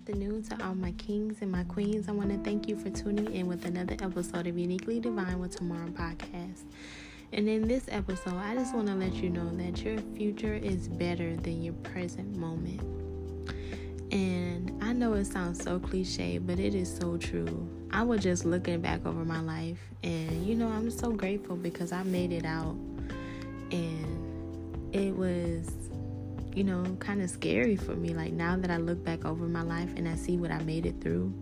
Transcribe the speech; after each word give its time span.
afternoon 0.00 0.42
to 0.42 0.64
all 0.64 0.74
my 0.74 0.92
kings 0.92 1.42
and 1.42 1.52
my 1.52 1.62
queens. 1.64 2.08
I 2.08 2.12
want 2.12 2.30
to 2.30 2.38
thank 2.38 2.66
you 2.66 2.74
for 2.74 2.88
tuning 2.88 3.34
in 3.34 3.46
with 3.46 3.66
another 3.66 3.96
episode 4.00 4.46
of 4.46 4.56
Uniquely 4.56 4.98
Divine 4.98 5.38
with 5.38 5.54
Tomorrow 5.56 5.88
podcast. 5.88 6.62
And 7.34 7.46
in 7.46 7.68
this 7.68 7.84
episode, 7.88 8.36
I 8.36 8.54
just 8.54 8.74
want 8.74 8.86
to 8.86 8.94
let 8.94 9.12
you 9.16 9.28
know 9.28 9.50
that 9.56 9.82
your 9.82 9.98
future 10.16 10.54
is 10.54 10.88
better 10.88 11.36
than 11.36 11.62
your 11.62 11.74
present 11.74 12.34
moment. 12.34 12.80
And 14.10 14.72
I 14.82 14.94
know 14.94 15.12
it 15.12 15.26
sounds 15.26 15.62
so 15.62 15.78
cliche, 15.78 16.38
but 16.38 16.58
it 16.58 16.74
is 16.74 16.96
so 16.96 17.18
true. 17.18 17.68
I 17.90 18.02
was 18.02 18.22
just 18.22 18.46
looking 18.46 18.80
back 18.80 19.04
over 19.04 19.22
my 19.22 19.40
life, 19.40 19.80
and 20.02 20.46
you 20.46 20.54
know, 20.54 20.68
I'm 20.68 20.90
so 20.90 21.10
grateful 21.10 21.56
because 21.56 21.92
I 21.92 22.04
made 22.04 22.32
it 22.32 22.46
out. 22.46 22.76
And 23.70 24.94
it 24.94 25.14
was 25.14 25.79
you 26.54 26.64
know, 26.64 26.84
kind 26.98 27.22
of 27.22 27.30
scary 27.30 27.76
for 27.76 27.94
me. 27.94 28.14
Like 28.14 28.32
now 28.32 28.56
that 28.56 28.70
I 28.70 28.76
look 28.76 29.04
back 29.04 29.24
over 29.24 29.46
my 29.46 29.62
life 29.62 29.90
and 29.96 30.08
I 30.08 30.16
see 30.16 30.36
what 30.36 30.50
I 30.50 30.62
made 30.62 30.86
it 30.86 31.00
through, 31.00 31.32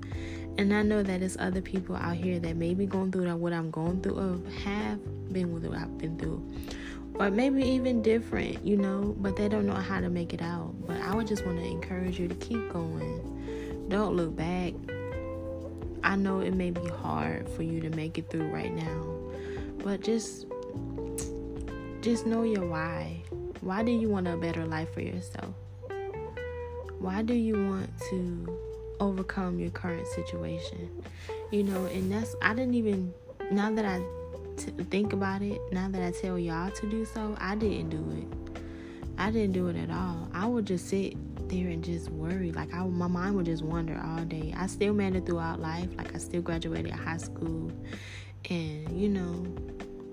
and 0.59 0.75
I 0.75 0.83
know 0.83 1.03
that 1.03 1.21
there's 1.21 1.37
other 1.39 1.61
people 1.61 1.97
out 1.97 2.17
here 2.17 2.39
that 2.41 2.57
may 2.57 2.75
be 2.75 2.87
going 2.87 3.13
through 3.13 3.35
what 3.37 3.53
I'm 3.53 3.71
going 3.71 4.01
through 4.03 4.19
or 4.19 4.51
have 4.65 4.99
been 5.33 5.53
with 5.53 5.67
what 5.67 5.79
I've 5.79 5.97
been 5.99 6.19
through. 6.19 6.45
Or 7.15 7.31
maybe 7.31 7.63
even 7.63 8.03
different, 8.03 8.65
you 8.65 8.77
know, 8.77 9.15
but 9.19 9.37
they 9.37 9.49
don't 9.49 9.67
know 9.67 9.75
how 9.75 10.01
to 10.01 10.09
make 10.09 10.33
it 10.33 10.43
out. 10.43 10.75
But 10.87 11.01
I 11.01 11.15
would 11.15 11.27
just 11.27 11.45
want 11.45 11.59
to 11.59 11.65
encourage 11.65 12.19
you 12.19 12.29
to 12.29 12.35
keep 12.37 12.73
going. 12.73 13.87
Don't 13.89 14.15
look 14.15 14.37
back. 14.37 14.75
I 16.05 16.17
know 16.17 16.41
it 16.41 16.55
may 16.55 16.71
be 16.71 16.87
hard 16.89 17.49
for 17.49 17.63
you 17.63 17.81
to 17.81 17.91
make 17.91 18.19
it 18.19 18.31
through 18.31 18.49
right 18.49 18.73
now, 18.73 19.17
but 19.83 20.01
just 20.01 20.47
just 22.01 22.25
know 22.27 22.45
your 22.45 22.67
why 22.67 23.23
why 23.61 23.83
do 23.83 23.93
you 23.93 24.09
want 24.09 24.29
a 24.29 24.37
better 24.37 24.65
life 24.67 24.93
for 24.93 25.01
yourself? 25.01 25.55
Why 26.99 27.23
do 27.23 27.35
you 27.35 27.55
want 27.55 27.91
to 28.11 28.59
overcome 29.01 29.59
your 29.59 29.71
current 29.71 30.07
situation? 30.09 30.91
You 31.51 31.65
know, 31.65 31.87
and 31.87 32.11
that's, 32.11 32.35
I 32.43 32.55
didn't 32.55 32.75
even, 32.75 33.13
now 33.51 33.71
that 33.73 33.85
I 33.85 34.03
t- 34.57 34.73
think 34.85 35.13
about 35.13 35.43
it, 35.43 35.61
now 35.73 35.89
that 35.89 36.03
I 36.03 36.11
tell 36.11 36.39
y'all 36.39 36.71
to 36.71 36.91
do 36.91 37.05
so, 37.05 37.37
I 37.39 37.55
didn't 37.55 37.91
do 37.91 38.05
it. 38.17 38.61
I 39.17 39.31
didn't 39.31 39.53
do 39.53 39.69
it 39.69 39.77
at 39.77 39.91
all. 39.91 40.29
I 40.33 40.47
would 40.47 40.67
just 40.67 40.89
sit 40.89 41.17
there 41.49 41.69
and 41.69 41.83
just 41.83 42.09
worry. 42.11 42.53
Like 42.53 42.73
I, 42.73 42.85
my 42.85 43.09
mind 43.09 43.35
would 43.37 43.47
just 43.47 43.63
wander 43.63 44.01
all 44.05 44.25
day. 44.25 44.55
I 44.57 44.67
still 44.67 44.95
made 44.95 45.17
it 45.17 45.27
throughout 45.27 45.61
life. 45.61 45.89
Like 45.97 46.15
I 46.15 46.19
still 46.19 46.43
graduated 46.43 46.93
high 46.93 47.17
school, 47.17 47.73
and 48.49 49.01
you 49.01 49.09
know, 49.09 49.47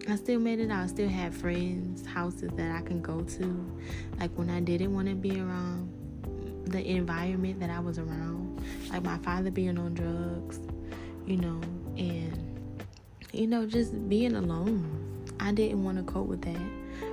I 0.07 0.15
still 0.17 0.39
made 0.39 0.59
it 0.59 0.69
out. 0.69 0.83
I 0.83 0.87
still 0.87 1.09
had 1.09 1.33
friends, 1.33 2.05
houses 2.05 2.51
that 2.55 2.75
I 2.75 2.81
can 2.81 3.01
go 3.01 3.21
to. 3.21 3.71
Like 4.19 4.31
when 4.35 4.49
I 4.51 4.59
didn't 4.59 4.93
want 4.93 5.07
to 5.07 5.15
be 5.15 5.39
around 5.39 5.91
the 6.65 6.85
environment 6.87 7.59
that 7.59 7.69
I 7.69 7.79
was 7.79 7.97
around. 7.97 8.61
Like 8.89 9.03
my 9.03 9.17
father 9.19 9.49
being 9.49 9.77
on 9.77 9.93
drugs, 9.93 10.59
you 11.25 11.37
know, 11.37 11.59
and, 11.97 12.69
you 13.31 13.47
know, 13.47 13.65
just 13.65 14.07
being 14.07 14.35
alone. 14.35 15.23
I 15.39 15.51
didn't 15.51 15.83
want 15.83 15.97
to 15.97 16.03
cope 16.03 16.27
with 16.27 16.41
that. 16.43 16.61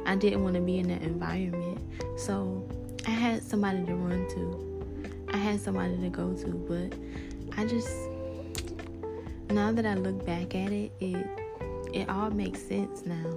I 0.06 0.14
didn't 0.14 0.42
want 0.42 0.54
to 0.56 0.60
be 0.60 0.78
in 0.78 0.88
that 0.88 1.02
environment. 1.02 1.80
So 2.18 2.68
I 3.06 3.10
had 3.10 3.42
somebody 3.42 3.84
to 3.84 3.94
run 3.94 4.28
to. 4.30 5.28
I 5.32 5.38
had 5.38 5.60
somebody 5.60 5.96
to 5.96 6.08
go 6.08 6.34
to. 6.34 6.46
But 6.46 7.58
I 7.58 7.66
just, 7.66 7.90
now 9.50 9.72
that 9.72 9.86
I 9.86 9.94
look 9.94 10.24
back 10.26 10.54
at 10.54 10.72
it, 10.72 10.92
it 11.00 11.41
it 11.92 12.08
all 12.08 12.30
makes 12.30 12.62
sense 12.62 13.04
now. 13.04 13.30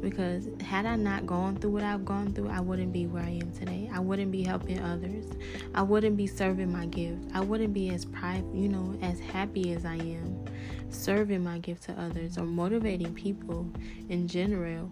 Because 0.00 0.48
had 0.60 0.84
I 0.84 0.96
not 0.96 1.26
gone 1.26 1.56
through 1.56 1.70
what 1.70 1.84
I've 1.84 2.04
gone 2.04 2.32
through, 2.32 2.48
I 2.48 2.60
wouldn't 2.60 2.92
be 2.92 3.06
where 3.06 3.22
I 3.22 3.30
am 3.30 3.52
today. 3.52 3.88
I 3.92 4.00
wouldn't 4.00 4.32
be 4.32 4.42
helping 4.42 4.80
others. 4.80 5.26
I 5.74 5.82
wouldn't 5.82 6.16
be 6.16 6.26
serving 6.26 6.72
my 6.72 6.86
gift. 6.86 7.20
I 7.32 7.40
wouldn't 7.40 7.72
be 7.72 7.90
as 7.90 8.04
private, 8.04 8.52
you 8.52 8.68
know, 8.68 8.98
as 9.00 9.20
happy 9.20 9.72
as 9.72 9.84
I 9.84 9.94
am 9.94 10.44
serving 10.90 11.44
my 11.44 11.58
gift 11.58 11.84
to 11.84 11.92
others 12.00 12.36
or 12.36 12.44
motivating 12.44 13.14
people 13.14 13.70
in 14.08 14.26
general. 14.26 14.90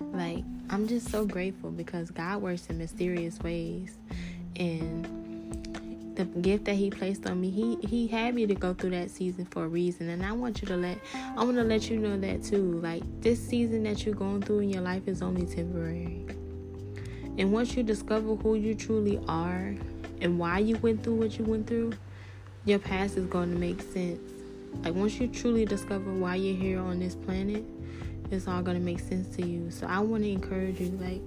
Like, 0.00 0.44
I'm 0.68 0.86
just 0.86 1.10
so 1.10 1.24
grateful 1.24 1.70
because 1.70 2.10
God 2.10 2.42
works 2.42 2.66
in 2.68 2.78
mysterious 2.78 3.38
ways. 3.40 3.96
And 4.56 5.01
the 6.24 6.40
gift 6.40 6.64
that 6.66 6.74
he 6.74 6.90
placed 6.90 7.26
on 7.26 7.40
me 7.40 7.50
he 7.50 7.76
he 7.86 8.06
had 8.06 8.34
me 8.34 8.46
to 8.46 8.54
go 8.54 8.74
through 8.74 8.90
that 8.90 9.10
season 9.10 9.44
for 9.46 9.64
a 9.64 9.68
reason. 9.68 10.08
And 10.08 10.24
i 10.24 10.32
want 10.32 10.62
you 10.62 10.68
to 10.68 10.76
let 10.76 10.98
i 11.36 11.44
want 11.44 11.56
to 11.56 11.64
let 11.64 11.90
you 11.90 11.98
know 11.98 12.18
that 12.18 12.42
too. 12.44 12.80
Like 12.80 13.02
this 13.20 13.40
season 13.46 13.82
that 13.84 14.04
you're 14.04 14.14
going 14.14 14.42
through 14.42 14.60
in 14.60 14.70
your 14.70 14.82
life 14.82 15.06
is 15.06 15.22
only 15.22 15.46
temporary. 15.46 16.26
And 17.38 17.52
once 17.52 17.76
you 17.76 17.82
discover 17.82 18.34
who 18.36 18.54
you 18.56 18.74
truly 18.74 19.18
are 19.28 19.74
and 20.20 20.38
why 20.38 20.58
you 20.58 20.76
went 20.76 21.02
through 21.02 21.14
what 21.14 21.38
you 21.38 21.44
went 21.44 21.66
through 21.66 21.94
your 22.64 22.78
past 22.78 23.16
is 23.16 23.26
going 23.26 23.50
to 23.50 23.58
make 23.58 23.80
sense. 23.82 24.20
Like 24.84 24.94
once 24.94 25.18
you 25.18 25.28
truly 25.28 25.64
discover 25.64 26.12
why 26.12 26.36
you're 26.36 26.56
here 26.56 26.80
on 26.80 27.00
this 27.00 27.14
planet 27.14 27.64
it's 28.30 28.48
all 28.48 28.62
going 28.62 28.78
to 28.78 28.82
make 28.82 28.98
sense 28.98 29.36
to 29.36 29.46
you. 29.46 29.70
So 29.70 29.86
i 29.86 29.98
want 29.98 30.22
to 30.22 30.30
encourage 30.30 30.80
you 30.80 30.90
like 31.00 31.22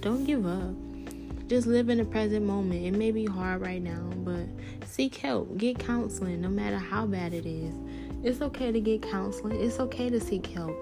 don't 0.00 0.24
give 0.24 0.46
up 0.46 0.91
just 1.52 1.66
live 1.66 1.90
in 1.90 1.98
the 1.98 2.04
present 2.06 2.46
moment. 2.46 2.82
It 2.82 2.92
may 2.92 3.10
be 3.10 3.26
hard 3.26 3.60
right 3.60 3.82
now, 3.82 4.10
but 4.24 4.46
seek 4.86 5.16
help. 5.16 5.58
Get 5.58 5.78
counseling, 5.78 6.40
no 6.40 6.48
matter 6.48 6.78
how 6.78 7.04
bad 7.04 7.34
it 7.34 7.44
is. 7.44 7.74
It's 8.22 8.40
okay 8.40 8.72
to 8.72 8.80
get 8.80 9.02
counseling, 9.02 9.60
it's 9.60 9.78
okay 9.78 10.08
to 10.08 10.18
seek 10.18 10.46
help. 10.46 10.74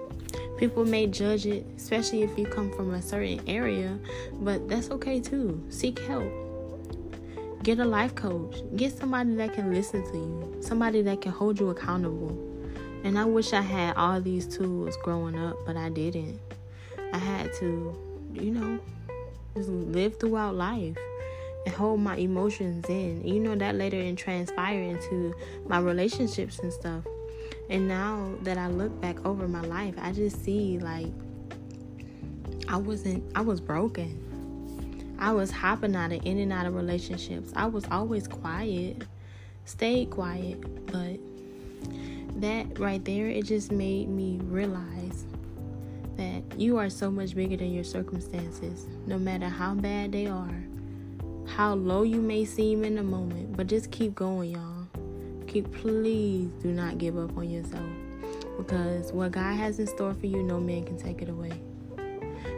People 0.57 0.85
may 0.85 1.07
judge 1.07 1.45
it, 1.45 1.65
especially 1.75 2.23
if 2.23 2.39
you 2.39 2.45
come 2.45 2.71
from 2.71 2.93
a 2.93 3.01
certain 3.01 3.41
area, 3.49 3.99
but 4.35 4.69
that's 4.69 4.89
okay 4.91 5.19
too. 5.19 5.61
Seek 5.67 5.99
help. 5.99 6.31
Get 7.63 7.79
a 7.79 7.85
life 7.85 8.15
coach. 8.15 8.55
Get 8.77 8.97
somebody 8.97 9.35
that 9.35 9.53
can 9.53 9.73
listen 9.73 10.09
to 10.09 10.17
you, 10.17 10.55
somebody 10.61 11.01
that 11.01 11.19
can 11.19 11.33
hold 11.33 11.59
you 11.59 11.69
accountable. 11.71 12.31
And 13.03 13.19
I 13.19 13.25
wish 13.25 13.51
I 13.51 13.61
had 13.61 13.97
all 13.97 14.21
these 14.21 14.47
tools 14.47 14.95
growing 15.03 15.37
up, 15.37 15.57
but 15.65 15.75
I 15.75 15.89
didn't. 15.89 16.39
I 17.11 17.17
had 17.17 17.53
to, 17.55 17.93
you 18.33 18.51
know, 18.51 18.79
just 19.55 19.69
live 19.69 20.19
throughout 20.19 20.55
life 20.55 20.97
and 21.65 21.75
hold 21.75 21.99
my 21.99 22.15
emotions 22.17 22.85
in. 22.89 23.25
You 23.25 23.39
know 23.39 23.55
that 23.55 23.75
later 23.75 23.99
and 23.99 24.17
transpire 24.17 24.81
into 24.81 25.33
my 25.67 25.79
relationships 25.79 26.59
and 26.59 26.71
stuff. 26.71 27.03
And 27.69 27.87
now 27.87 28.33
that 28.41 28.57
I 28.57 28.67
look 28.67 28.99
back 29.01 29.25
over 29.25 29.47
my 29.47 29.61
life, 29.61 29.95
I 29.97 30.11
just 30.11 30.43
see 30.43 30.79
like 30.79 31.11
I 32.67 32.77
wasn't 32.77 33.23
I 33.35 33.41
was 33.41 33.61
broken. 33.61 34.27
I 35.19 35.33
was 35.33 35.51
hopping 35.51 35.95
out 35.95 36.11
of 36.11 36.25
in 36.25 36.39
and 36.39 36.51
out 36.51 36.65
of 36.65 36.73
relationships. 36.73 37.51
I 37.55 37.67
was 37.67 37.85
always 37.91 38.27
quiet. 38.27 39.03
Stayed 39.65 40.09
quiet, 40.09 40.59
but 40.87 41.19
that 42.41 42.79
right 42.79 43.03
there 43.05 43.27
it 43.27 43.45
just 43.45 43.71
made 43.71 44.09
me 44.09 44.39
realize 44.43 45.25
that 46.21 46.59
you 46.59 46.77
are 46.77 46.89
so 46.89 47.09
much 47.09 47.33
bigger 47.33 47.57
than 47.57 47.73
your 47.73 47.83
circumstances, 47.83 48.85
no 49.07 49.17
matter 49.17 49.49
how 49.49 49.73
bad 49.73 50.11
they 50.11 50.27
are, 50.27 50.63
how 51.47 51.73
low 51.73 52.03
you 52.03 52.21
may 52.21 52.45
seem 52.45 52.83
in 52.83 52.95
the 52.95 53.03
moment. 53.03 53.57
But 53.57 53.67
just 53.67 53.89
keep 53.91 54.13
going, 54.13 54.51
y'all. 54.51 54.87
Keep, 55.47 55.71
please 55.73 56.49
do 56.61 56.69
not 56.69 56.97
give 56.97 57.17
up 57.17 57.35
on 57.35 57.49
yourself 57.49 57.89
because 58.57 59.11
what 59.11 59.31
God 59.31 59.55
has 59.55 59.79
in 59.79 59.87
store 59.87 60.13
for 60.13 60.27
you, 60.27 60.43
no 60.43 60.59
man 60.59 60.85
can 60.85 60.97
take 60.97 61.21
it 61.21 61.29
away. 61.29 61.59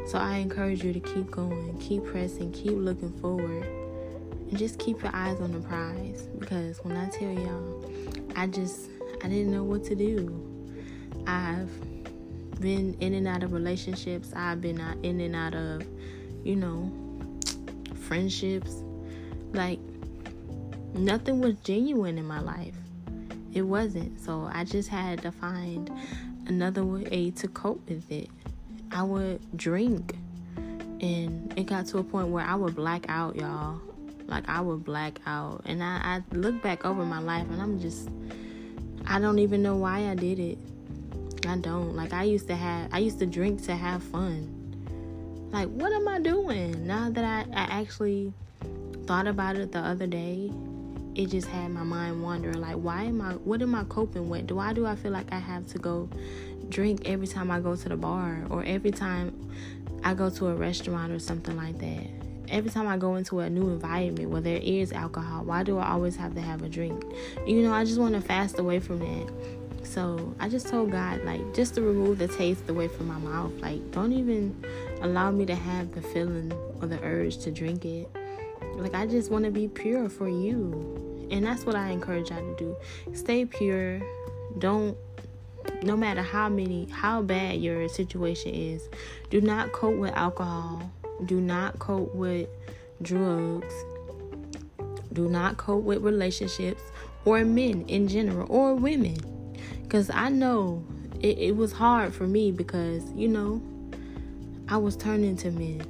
So 0.06 0.18
I 0.18 0.38
encourage 0.38 0.84
you 0.84 0.92
to 0.92 1.00
keep 1.00 1.32
going, 1.32 1.78
keep 1.80 2.04
pressing, 2.04 2.52
keep 2.52 2.74
looking 2.74 3.14
forward, 3.20 3.64
and 3.64 4.58
just 4.58 4.78
keep 4.78 5.02
your 5.02 5.16
eyes 5.16 5.40
on 5.40 5.54
the 5.54 5.60
prize. 5.60 6.28
Because 6.38 6.84
when 6.84 6.98
I 6.98 7.10
tell 7.10 7.32
y'all, 7.32 7.86
I 8.36 8.48
just 8.48 8.90
I 9.24 9.30
didn't 9.30 9.52
know 9.52 9.64
what 9.64 9.86
to 9.86 9.96
do. 9.96 10.50
I've 11.26 11.72
been 12.60 12.96
in 13.00 13.14
and 13.14 13.28
out 13.28 13.44
of 13.44 13.54
relationships. 13.54 14.32
I've 14.36 14.62
been 14.62 14.80
uh, 14.80 14.96
in 15.04 15.20
and 15.20 15.36
out 15.36 15.54
of, 15.54 15.84
you 16.44 16.56
know, 16.56 16.92
friendships. 18.08 18.84
Like, 19.54 19.80
nothing 20.94 21.42
was 21.42 21.56
genuine 21.64 22.18
in 22.18 22.26
my 22.26 22.40
life. 22.40 22.76
It 23.54 23.62
wasn't. 23.62 24.20
So 24.20 24.50
I 24.52 24.64
just 24.64 24.90
had 24.90 25.22
to 25.22 25.32
find 25.32 25.92
another 26.48 26.84
way 26.84 27.32
to 27.32 27.48
cope 27.48 27.88
with 27.88 28.12
it. 28.12 28.30
I 28.92 29.04
would 29.04 29.42
drink. 29.58 30.16
And 31.02 31.54
it 31.58 31.66
got 31.66 31.86
to 31.88 31.98
a 31.98 32.04
point 32.04 32.30
where 32.30 32.46
I 32.46 32.56
would 32.56 32.76
black 32.76 33.06
out, 33.10 33.36
y'all. 33.36 33.82
Like, 34.26 34.48
I 34.48 34.62
would 34.62 34.84
black 34.84 35.20
out. 35.26 35.62
And 35.66 35.84
I, 35.84 36.22
I 36.32 36.36
look 36.36 36.62
back 36.62 36.86
over 36.86 37.04
my 37.06 37.20
life 37.20 37.46
and 37.50 37.62
I'm 37.62 37.80
just, 37.80 38.10
I 39.06 39.20
don't 39.20 39.40
even 39.40 39.62
know 39.62 39.76
why 39.76 40.10
I 40.10 40.16
did 40.16 40.40
it. 40.40 40.58
I 41.46 41.58
don't. 41.58 41.96
Like 41.96 42.14
I 42.14 42.24
used 42.24 42.48
to 42.48 42.56
have 42.56 42.90
I 42.92 43.00
used 43.00 43.20
to 43.20 43.26
drink 43.26 43.64
to 43.64 43.76
have 43.76 44.04
fun. 44.04 44.60
Like 45.52 45.68
what 45.70 45.92
am 45.92 46.08
I 46.08 46.20
doing? 46.20 46.88
Now 46.88 47.10
that 47.10 47.24
I, 47.24 47.42
I 47.52 47.82
actually 47.82 48.34
thought 49.06 49.28
about 49.28 49.56
it 49.56 49.72
the 49.72 49.80
other 49.80 50.08
day, 50.08 50.52
it 51.16 51.28
just 51.28 51.48
had 51.48 51.72
my 51.72 51.84
mind 51.84 52.24
wandering 52.24 52.62
like 52.62 52.76
why 52.76 53.04
am 53.04 53.22
I 53.22 53.34
what 53.34 53.62
am 53.62 53.76
I 53.76 53.84
coping 53.86 54.30
with? 54.30 54.48
Do 54.48 54.60
I 54.60 54.74
do 54.74 54.86
I 54.86 54.96
feel 54.96 55.12
like 55.12 55.32
I 55.32 55.40
have 55.40 55.68
to 55.68 55.80
go 55.80 56.10
drink 56.70 57.02
every 57.06 57.28
time 57.28 57.52
I 57.52 57.60
go 57.60 57.76
to 57.76 57.90
the 57.90 57.98
bar 57.98 58.46
or 58.50 58.64
every 58.64 58.92
time 58.92 59.52
I 60.04 60.14
go 60.14 60.30
to 60.30 60.48
a 60.48 60.56
restaurant 60.56 61.12
or 61.12 61.20
something 61.20 61.56
like 61.56 61.78
that? 61.80 62.24
every 62.50 62.70
time 62.70 62.88
I 62.88 62.98
go 62.98 63.16
into 63.16 63.40
a 63.40 63.50
new 63.50 63.70
environment 63.70 64.30
where 64.30 64.42
there 64.42 64.60
is 64.62 64.92
alcohol, 64.92 65.44
why 65.44 65.64
do 65.64 65.78
I 65.80 65.90
always 65.90 66.16
have 66.18 66.36
to 66.36 66.42
have 66.42 66.62
a 66.62 66.70
drink? 66.70 67.04
You 67.48 67.64
know, 67.64 67.74
I 67.74 67.84
just 67.84 68.00
want 68.00 68.14
to 68.14 68.22
fast 68.22 68.60
away 68.60 68.80
from 68.80 69.00
that. 69.00 69.63
So 69.94 70.34
I 70.40 70.50
just 70.50 70.70
told 70.70 70.90
God, 70.90 71.24
like, 71.24 71.54
just 71.54 71.76
to 71.76 71.84
remove 71.84 72.18
the 72.18 72.28
taste 72.28 72.68
away 72.68 72.88
from 72.88 73.08
my 73.08 73.20
mouth. 73.20 73.52
Like, 73.60 73.92
don't 73.92 74.12
even 74.12 74.66
allow 75.02 75.30
me 75.30 75.46
to 75.46 75.54
have 75.54 75.94
the 75.94 76.02
feeling 76.02 76.52
or 76.82 76.88
the 76.88 77.00
urge 77.04 77.38
to 77.40 77.52
drink 77.52 77.86
it. 77.86 78.10
Like, 78.76 78.96
I 78.96 79.06
just 79.06 79.30
want 79.30 79.46
to 79.46 79.52
be 79.52 79.68
pure 79.68 80.10
for 80.10 80.28
you. 80.28 81.28
And 81.30 81.46
that's 81.46 81.64
what 81.64 81.76
I 81.76 81.90
encourage 81.90 82.32
y'all 82.32 82.42
to 82.42 82.56
do. 82.58 82.76
Stay 83.14 83.46
pure. 83.46 84.02
Don't 84.58 84.98
no 85.84 85.96
matter 85.96 86.22
how 86.22 86.50
many 86.50 86.88
how 86.92 87.22
bad 87.22 87.62
your 87.62 87.88
situation 87.88 88.54
is 88.54 88.90
do 89.30 89.40
not 89.40 89.72
cope 89.72 89.96
with 89.96 90.12
alcohol 90.12 90.92
do 91.26 91.40
not 91.40 91.80
cope 91.80 92.14
with 92.14 92.50
drugs 93.02 93.74
do 95.14 95.30
not 95.30 95.56
cope 95.56 95.84
with 95.84 96.02
relationships 96.02 96.82
or 97.24 97.46
men 97.46 97.86
in 97.88 98.10
general 98.10 98.46
or 98.50 98.76
women 98.76 99.16
because 99.82 100.10
i 100.12 100.30
know 100.30 100.84
it, 101.22 101.38
it 101.38 101.56
was 101.56 101.72
hard 101.72 102.14
for 102.14 102.28
me 102.28 102.52
because 102.52 103.04
you 103.14 103.28
know 103.28 103.62
i 104.70 104.78
was 104.78 104.96
turning 104.96 105.36
to 105.36 105.52
men 105.52 105.82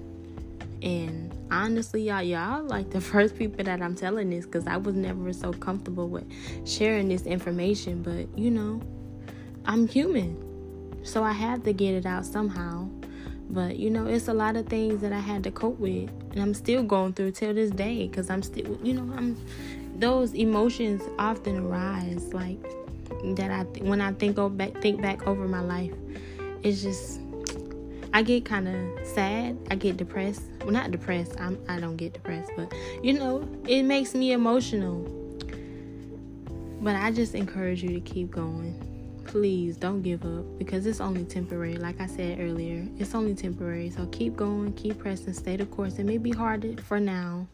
and 0.81 1.33
honestly 1.51 2.03
y'all 2.03 2.21
y'all 2.21 2.63
like 2.63 2.89
the 2.91 3.01
first 3.11 3.37
people 3.37 3.63
that 3.63 3.81
i'm 3.81 3.95
telling 3.95 4.29
this 4.29 4.45
because 4.45 4.67
i 4.67 4.77
was 4.77 4.95
never 4.95 5.31
so 5.31 5.53
comfortable 5.53 6.09
with 6.09 6.25
sharing 6.67 7.07
this 7.07 7.25
information 7.25 8.01
but 8.01 8.27
you 8.37 8.51
know 8.51 8.81
I'm 9.65 9.87
human. 9.87 10.37
So 11.03 11.23
I 11.23 11.31
had 11.31 11.63
to 11.65 11.73
get 11.73 11.93
it 11.93 12.05
out 12.05 12.25
somehow. 12.25 12.87
But 13.49 13.77
you 13.77 13.89
know, 13.89 14.07
it's 14.07 14.27
a 14.27 14.33
lot 14.33 14.55
of 14.55 14.67
things 14.67 15.01
that 15.01 15.13
I 15.13 15.19
had 15.19 15.43
to 15.43 15.51
cope 15.51 15.77
with, 15.79 16.09
and 16.31 16.41
I'm 16.41 16.53
still 16.53 16.81
going 16.81 17.13
through 17.13 17.31
till 17.31 17.53
this 17.53 17.71
day 17.71 18.07
because 18.07 18.29
I'm 18.29 18.41
still, 18.41 18.77
you 18.81 18.93
know, 18.93 19.13
I'm 19.15 19.37
those 19.95 20.33
emotions 20.33 21.03
often 21.19 21.57
arise 21.57 22.33
like 22.33 22.59
that. 23.35 23.51
I 23.51 23.63
when 23.83 24.01
I 24.01 24.11
think 24.13 24.37
back, 24.57 24.81
think 24.81 25.01
back 25.01 25.27
over 25.27 25.47
my 25.47 25.61
life, 25.61 25.93
it's 26.63 26.81
just 26.81 27.19
I 28.13 28.21
get 28.21 28.45
kind 28.45 28.67
of 28.67 29.07
sad. 29.07 29.57
I 29.71 29.75
get 29.75 29.97
depressed. 29.97 30.43
Well, 30.61 30.71
not 30.71 30.91
depressed. 30.91 31.39
I'm 31.39 31.57
I 31.67 31.79
don't 31.79 31.97
get 31.97 32.13
depressed, 32.13 32.51
but 32.55 32.71
you 33.01 33.13
know, 33.13 33.47
it 33.67 33.83
makes 33.83 34.13
me 34.13 34.31
emotional. 34.31 35.01
But 36.81 36.97
I 36.97 37.11
just 37.11 37.33
encourage 37.33 37.81
you 37.81 37.89
to 37.93 38.01
keep 38.01 38.29
going 38.29 38.93
please 39.33 39.77
don't 39.77 40.03
give 40.03 40.23
up 40.25 40.45
because 40.59 40.85
it's 40.85 41.01
only 41.01 41.25
temporary. 41.25 41.75
Like 41.75 41.99
I 41.99 42.05
said 42.05 42.39
earlier, 42.39 42.87
it's 42.99 43.15
only 43.15 43.33
temporary. 43.33 43.89
So 43.89 44.05
keep 44.11 44.35
going, 44.35 44.73
keep 44.73 44.99
pressing, 44.99 45.33
stay 45.33 45.55
the 45.57 45.65
course. 45.65 45.97
It 45.97 46.03
may 46.03 46.19
be 46.19 46.29
hard 46.29 46.79
for 46.81 46.99
now, 46.99 47.47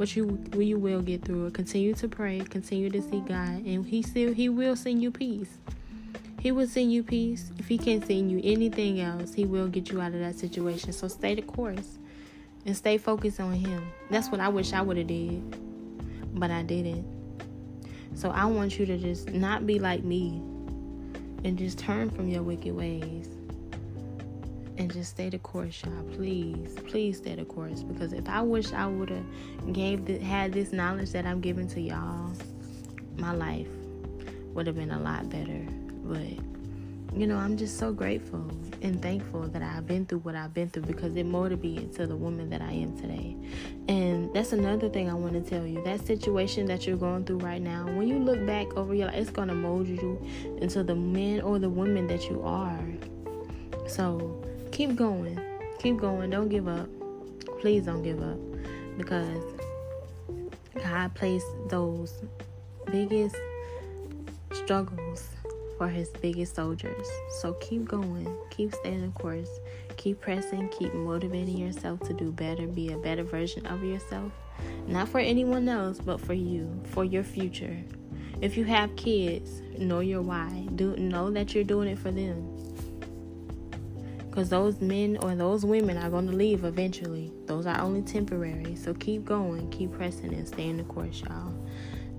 but 0.00 0.16
you 0.16 0.42
you 0.56 0.78
will 0.78 1.02
get 1.02 1.22
through 1.26 1.44
it. 1.44 1.52
Continue 1.52 1.92
to 1.92 2.08
pray, 2.08 2.40
continue 2.40 2.88
to 2.88 3.02
see 3.02 3.20
God, 3.20 3.66
and 3.66 3.84
He 3.84 4.00
still 4.00 4.32
He 4.32 4.48
will 4.48 4.74
send 4.74 5.02
you 5.02 5.10
peace. 5.10 5.58
He 6.40 6.52
will 6.52 6.66
send 6.66 6.90
you 6.90 7.02
peace. 7.02 7.52
If 7.58 7.68
He 7.68 7.76
can't 7.76 8.04
send 8.06 8.32
you 8.32 8.40
anything 8.42 9.02
else, 9.02 9.34
He 9.34 9.44
will 9.44 9.68
get 9.68 9.90
you 9.90 10.00
out 10.00 10.14
of 10.14 10.20
that 10.20 10.36
situation. 10.36 10.94
So 10.94 11.06
stay 11.06 11.34
the 11.34 11.42
course 11.42 11.98
and 12.64 12.74
stay 12.74 12.96
focused 12.96 13.40
on 13.40 13.52
Him. 13.52 13.92
That's 14.10 14.30
what 14.30 14.40
I 14.40 14.48
wish 14.48 14.72
I 14.72 14.80
would 14.80 14.96
have 14.96 15.06
did, 15.06 15.42
but 16.32 16.50
I 16.50 16.62
didn't. 16.62 17.04
So 18.14 18.30
I 18.30 18.46
want 18.46 18.78
you 18.78 18.86
to 18.86 18.96
just 18.96 19.28
not 19.28 19.66
be 19.66 19.78
like 19.78 20.02
me 20.02 20.40
and 21.44 21.58
just 21.58 21.78
turn 21.78 22.08
from 22.08 22.26
your 22.26 22.42
wicked 22.42 22.74
ways 22.74 23.28
and 24.78 24.92
just 24.92 25.10
stay 25.10 25.28
the 25.28 25.38
course 25.38 25.82
y'all 25.84 26.04
please 26.14 26.76
please 26.88 27.18
stay 27.18 27.34
the 27.34 27.44
course 27.44 27.82
because 27.82 28.12
if 28.12 28.28
i 28.28 28.40
wish 28.40 28.72
i 28.72 28.86
would 28.86 29.10
have 29.10 29.72
gave 29.72 30.04
the, 30.06 30.18
had 30.18 30.52
this 30.52 30.72
knowledge 30.72 31.10
that 31.10 31.26
i'm 31.26 31.40
giving 31.40 31.68
to 31.68 31.80
y'all 31.80 32.32
my 33.16 33.32
life 33.32 33.68
would 34.54 34.66
have 34.66 34.76
been 34.76 34.90
a 34.90 35.00
lot 35.00 35.28
better 35.28 35.66
but 36.04 36.44
you 37.14 37.26
know, 37.26 37.36
I'm 37.36 37.56
just 37.56 37.78
so 37.78 37.92
grateful 37.92 38.46
and 38.82 39.02
thankful 39.02 39.42
that 39.48 39.62
I've 39.62 39.86
been 39.86 40.06
through 40.06 40.20
what 40.20 40.36
I've 40.36 40.54
been 40.54 40.70
through 40.70 40.84
because 40.84 41.16
it 41.16 41.24
me 41.24 41.76
into 41.76 42.06
the 42.06 42.16
woman 42.16 42.50
that 42.50 42.62
I 42.62 42.70
am 42.70 42.96
today. 42.96 43.36
And 43.88 44.32
that's 44.32 44.52
another 44.52 44.88
thing 44.88 45.10
I 45.10 45.14
want 45.14 45.32
to 45.32 45.40
tell 45.40 45.66
you. 45.66 45.82
That 45.82 46.06
situation 46.06 46.66
that 46.66 46.86
you're 46.86 46.96
going 46.96 47.24
through 47.24 47.38
right 47.38 47.60
now, 47.60 47.86
when 47.86 48.06
you 48.06 48.18
look 48.18 48.44
back 48.46 48.72
over 48.76 48.94
your 48.94 49.06
life, 49.06 49.16
it's 49.16 49.30
going 49.30 49.48
to 49.48 49.54
mold 49.54 49.88
you 49.88 50.24
into 50.60 50.84
the 50.84 50.94
man 50.94 51.40
or 51.40 51.58
the 51.58 51.68
woman 51.68 52.06
that 52.06 52.30
you 52.30 52.42
are. 52.42 52.78
So 53.88 54.40
keep 54.80 54.96
going. 54.96 55.38
Keep 55.78 55.98
going. 55.98 56.30
Don't 56.30 56.48
give 56.48 56.66
up. 56.66 56.88
Please 57.60 57.84
don't 57.84 58.02
give 58.02 58.22
up 58.22 58.38
because 58.96 59.44
God 60.82 61.14
placed 61.14 61.44
those 61.68 62.22
biggest 62.90 63.36
struggles 64.52 65.28
for 65.76 65.86
his 65.86 66.08
biggest 66.22 66.54
soldiers. 66.54 67.06
So 67.42 67.52
keep 67.60 67.84
going, 67.84 68.34
keep 68.48 68.74
staying 68.74 69.02
the 69.02 69.08
course, 69.08 69.50
keep 69.98 70.22
pressing, 70.22 70.70
keep 70.70 70.94
motivating 70.94 71.58
yourself 71.58 72.00
to 72.08 72.14
do 72.14 72.32
better, 72.32 72.66
be 72.66 72.90
a 72.92 72.96
better 72.96 73.22
version 73.22 73.66
of 73.66 73.84
yourself. 73.84 74.32
Not 74.86 75.10
for 75.10 75.18
anyone 75.18 75.68
else, 75.68 75.98
but 75.98 76.22
for 76.22 76.32
you, 76.32 76.80
for 76.86 77.04
your 77.04 77.22
future. 77.22 77.76
If 78.40 78.56
you 78.56 78.64
have 78.64 78.96
kids, 78.96 79.60
know 79.76 80.00
your 80.00 80.22
why. 80.22 80.68
Do 80.74 80.96
know 80.96 81.30
that 81.32 81.54
you're 81.54 81.64
doing 81.64 81.88
it 81.88 81.98
for 81.98 82.10
them. 82.10 82.59
Because 84.30 84.48
those 84.48 84.80
men 84.80 85.18
or 85.22 85.34
those 85.34 85.64
women 85.64 85.96
are 85.96 86.08
going 86.08 86.28
to 86.28 86.32
leave 86.32 86.64
eventually. 86.64 87.32
Those 87.46 87.66
are 87.66 87.80
only 87.80 88.02
temporary. 88.02 88.76
So 88.76 88.94
keep 88.94 89.24
going, 89.24 89.68
keep 89.70 89.92
pressing, 89.92 90.32
and 90.32 90.46
stay 90.46 90.68
in 90.68 90.76
the 90.76 90.84
course, 90.84 91.20
y'all. 91.22 91.52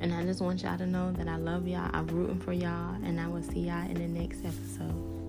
And 0.01 0.13
I 0.13 0.25
just 0.25 0.41
want 0.41 0.61
y'all 0.61 0.77
to 0.77 0.85
know 0.85 1.13
that 1.13 1.29
I 1.29 1.37
love 1.37 1.67
y'all. 1.67 1.89
I'm 1.93 2.07
rooting 2.07 2.39
for 2.39 2.51
y'all. 2.51 2.95
And 3.05 3.19
I 3.19 3.27
will 3.27 3.43
see 3.43 3.61
y'all 3.61 3.89
in 3.89 3.93
the 3.93 4.07
next 4.07 4.43
episode. 4.43 5.20